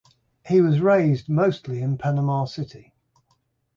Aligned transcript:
He 0.47 0.61
was 0.61 0.79
raised 0.79 1.29
mostly 1.29 1.79
in 1.79 1.95
Panama 1.95 2.45
City. 2.45 2.91